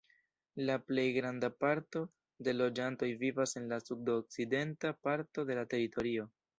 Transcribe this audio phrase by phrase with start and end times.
[0.69, 2.03] La plej granda parto
[2.47, 6.33] de loĝantoj vivas en la sud-okcidenta parto de la teritorio.